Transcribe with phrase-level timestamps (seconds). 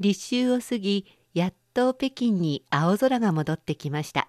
[0.00, 4.28] 立秋を過ぎやっと北京に青空が戻ってきました。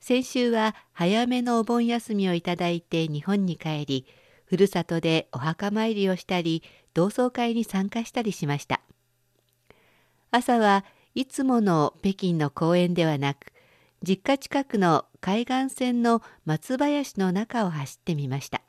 [0.00, 4.06] 先週は早めのお盆休みをいただいて日本に帰り
[4.46, 6.62] ふるさとでお墓参りをしたり
[6.94, 8.80] 同窓会に参加したりしました。
[10.30, 10.84] 朝は
[11.14, 13.52] いつもの北京の公園ではなく
[14.02, 18.61] 実家近くの海岸線の松林の中を走ってみました。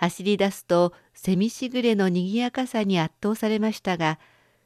[0.00, 4.18] 走り出すと蝉みしぐれのにぎやかさに圧倒されましたが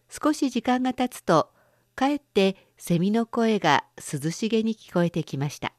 [0.09, 1.51] 少し時間が経つと
[1.97, 5.73] かえってセミの声が涼しげに聞こえてきました。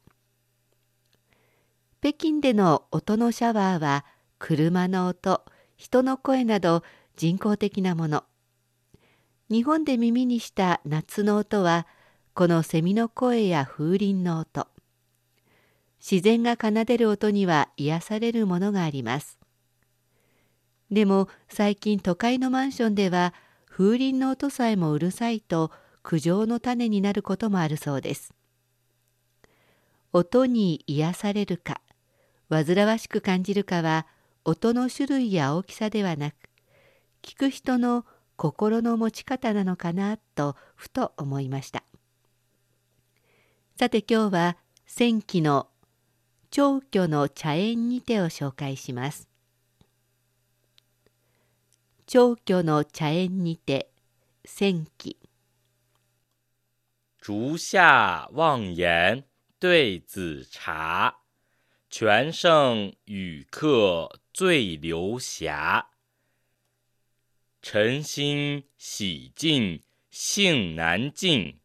[2.02, 4.04] 北京での音のシャワーは
[4.40, 5.46] 車の音
[5.78, 6.84] 人の声など
[7.16, 8.26] 人工的なもの。
[9.50, 11.88] 日本で耳にした夏の音は
[12.34, 14.68] このセミの声や風鈴の音。
[16.00, 19.45] 自然が奏でる音には癒されるものがあります。
[20.92, 23.34] でも最近都会のマンションでは
[23.68, 25.72] 風鈴の音さえもうるさいと
[26.04, 28.34] 苦情の種になることもあるそうです。
[30.14, 31.82] 音に癒されるか
[32.50, 34.06] 煩わしく感じるかは
[34.46, 36.36] 音の種類や大きさではなく
[37.22, 38.06] 聞く人の
[38.38, 41.84] 心の持ち方なのかなとふと思いました。
[43.78, 45.68] さて今日は戦記の
[46.52, 49.28] 長居の茶園にてを紹介します。
[52.08, 53.90] 長居の茶園にて
[54.46, 55.18] 戦記
[57.20, 59.26] 竹下望言
[59.60, 61.16] 对子茶，
[61.90, 65.90] 全胜与客最流霞。
[67.64, 71.60] 晨兴喜尽兴难尽，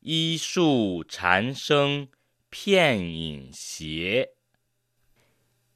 [0.00, 2.08] 医树蝉声
[2.50, 4.30] 片影斜。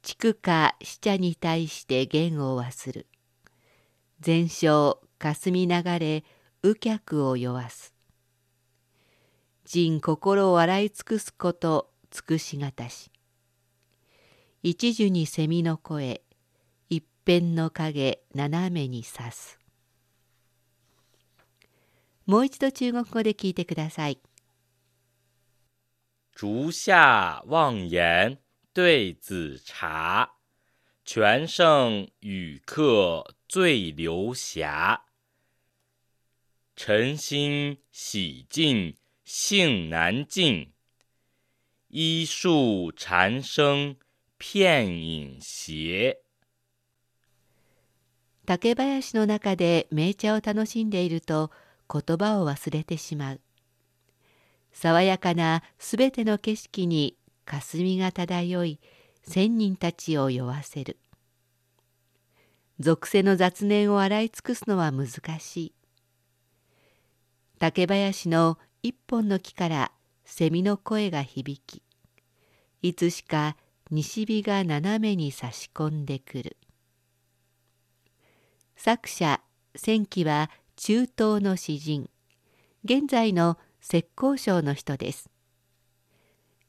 [0.01, 3.07] 菊か死者に対して言を忘る。
[4.19, 6.23] 全焼霞流れ
[6.63, 7.93] 右脚を酔わす。
[9.65, 13.11] 人心を洗い尽くすこと尽くしがたし。
[14.63, 16.21] 一樹に蝉の声
[16.89, 19.59] 一辺の影斜めに刺す。
[22.25, 24.19] もう一度中国語で聞いてください。
[26.35, 28.39] 竹下望言
[28.73, 30.31] 对子茶。
[31.05, 35.03] 全胜与客最流霞
[36.75, 40.71] 晨兴喜尽兴难尽，
[41.89, 43.97] 医树蝉声
[44.39, 46.17] 片影斜。
[48.45, 51.51] 竹林の中で名茶を楽しんでいると
[51.87, 53.41] 言葉を忘れてしまう。
[54.73, 58.79] 爽やかなすべての景色に霞が漂い
[59.23, 60.97] 仙人たちを酔わせる。
[62.79, 65.07] 俗世の雑念を洗い尽くすのは難
[65.39, 65.73] しい。
[67.57, 69.91] 竹林の一本の木から
[70.25, 71.81] 蝉の声が響き
[72.81, 73.55] いつしか
[73.91, 76.57] 西日が斜めに差し込んでくる。
[78.75, 79.41] 作者
[79.75, 82.09] 千紀は中東の詩人
[82.83, 85.29] 現在の浙江省の人です。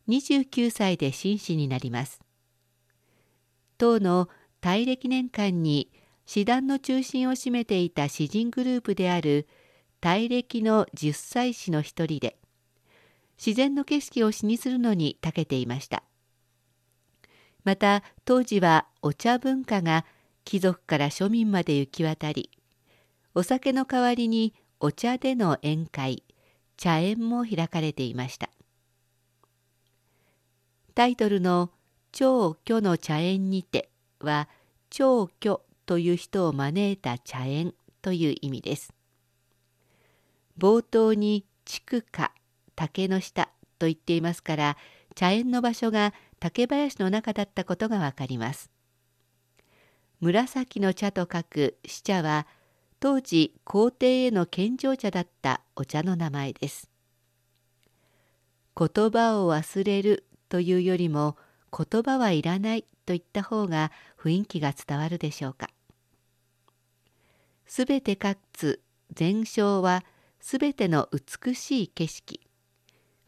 [0.09, 2.21] 29歳で紳士になります。
[3.77, 4.29] 唐の
[4.67, 5.93] 大暦年間に
[6.27, 9.47] 詩壇の中心を占めていた詩人グループである
[10.01, 12.37] 大暦の十歳詩の一人で
[13.39, 16.03] 自然の景色を詩にするのに長けていました。
[17.63, 20.05] また当時はお茶文化が
[20.45, 22.51] 貴族から庶民まで行き渡り
[23.37, 26.25] お酒の代わりにお茶での宴会
[26.77, 28.51] 茶宴も開かれていました。
[30.97, 31.71] タイトルの
[32.11, 34.49] 「超巨の茶宴にて」は
[34.91, 38.93] 超巨という人を招いた茶宴という意味です
[40.59, 42.33] 冒頭に竹か
[42.75, 44.77] 竹の下と言っていますから
[45.15, 48.71] 茶園の場所が竹林の中だったことがわかります。
[50.21, 52.47] 紫の茶と書く死茶は
[53.01, 56.91] 当時皇帝への献上茶だったお茶の名前です。
[58.79, 61.37] 言葉を忘れるというよりも
[61.77, 65.71] 言葉はいらないといった方が雰囲気が伝わるでしょうか。
[67.67, 68.83] すべてかつ
[69.13, 70.05] 全章は
[70.41, 72.41] すべての美しい景色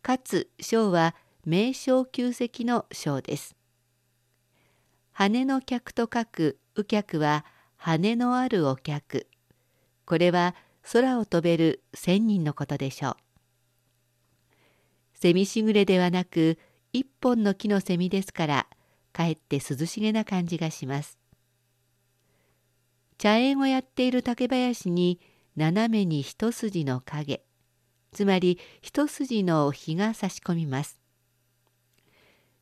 [0.03, 1.15] かつ章は
[1.45, 3.57] 名称旧跡の章です。
[5.13, 7.45] 羽の客と書く右客は
[7.77, 9.27] 羽のあるお客
[10.05, 10.55] これは
[10.93, 13.17] 空を飛べる千人のことでしょう。
[15.15, 16.59] 蝉しぐれではなく
[16.93, 18.67] 一本の木の蝉ですから
[19.19, 21.19] かえって涼しげな感じがします。
[23.19, 25.19] 茶園をやっている竹林に
[25.57, 27.43] 斜めに一筋の影。
[28.13, 31.01] つまり一筋の日が差し込みます。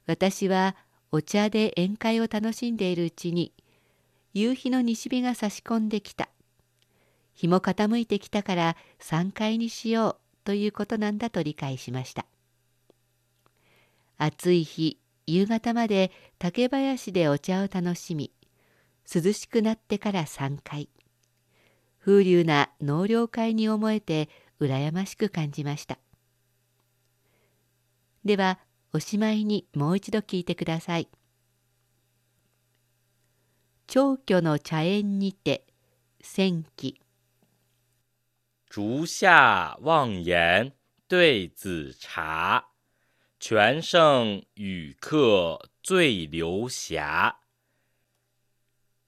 [0.07, 0.77] 私は
[1.13, 3.53] お茶で宴会を楽しんでいるうちに
[4.33, 6.31] 夕日の西日が差し込んできた。
[7.35, 12.25] 日も傾いてきたから3階にしようということなんだと理解しました。
[14.17, 18.33] 暑い日夕方まで竹林でお茶を楽しみ
[19.13, 20.89] 涼しくなってから3階
[21.99, 24.29] 風流な納涼会に思えて
[24.61, 25.99] 羨ましく感じました。
[28.25, 28.61] では
[28.93, 31.09] おしまいにもう一度聞いてください。
[33.89, 35.67] 長居の茶園にて
[36.21, 37.01] 戦記
[38.71, 40.73] 竹下望言
[41.09, 42.67] 对子茶，
[43.39, 47.39] 全胜与客最流霞。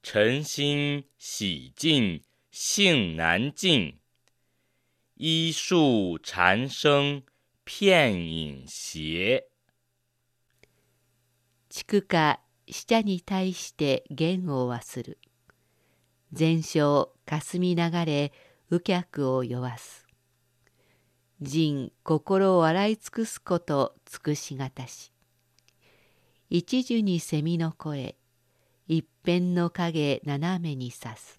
[0.03, 3.99] 晨兴喜尽兴难尽，
[5.15, 7.23] 医树蝉声
[7.65, 9.45] 片影斜。
[11.71, 15.19] 畜家死者に対して言を忘る。
[16.33, 18.33] 全焼霞流れ
[18.71, 20.08] 右脚を酔わす。
[21.41, 25.13] 人心を洗い尽くすこと尽くしがたし。
[26.51, 28.17] 一樹に蝉の声、
[28.89, 31.39] 一辺の影斜めに刺す。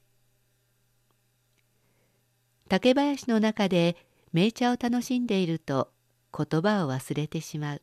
[2.70, 3.98] 竹林の中で
[4.32, 5.92] 名茶を楽しんでいると
[6.38, 7.82] 言葉を忘れてしまう。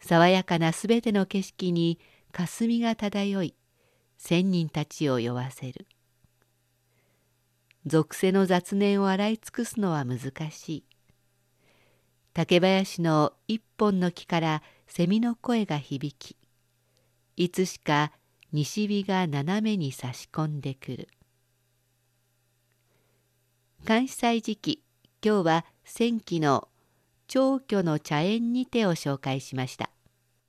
[0.00, 2.00] 爽やかなすべての景色に
[2.32, 3.54] 霞が漂い、
[4.18, 5.86] 仙人たちを酔わせる。
[7.86, 10.84] 属性の雑念を洗い尽くすのは難しい。
[12.32, 16.36] 竹林の一本の木から蝉の声が響き、
[17.36, 18.12] いつしか
[18.52, 21.08] 西日が斜めに差し込んでくる。
[23.84, 24.82] 関西時期、
[25.22, 26.68] 今日は戦記の
[27.28, 29.93] 長居の茶園にてを紹介しました。